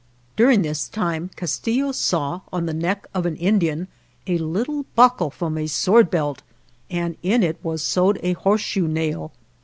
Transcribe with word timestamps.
During 0.35 0.63
this 0.63 0.89
time 0.89 1.29
Castillo 1.35 1.91
saw, 1.91 2.41
on 2.51 2.65
the 2.65 2.73
neck 2.73 3.05
of 3.13 3.27
an 3.27 3.35
Indian, 3.35 3.87
a 4.25 4.39
little 4.39 4.87
buckle 4.95 5.29
from 5.29 5.59
a 5.59 5.67
sword 5.67 6.09
belt, 6.09 6.41
and 6.89 7.17
in 7.21 7.43
it 7.43 7.59
was 7.61 7.83
sewed 7.83 8.19
a 8.23 8.33
horseshoe 8.33 8.87
nail. 8.87 9.31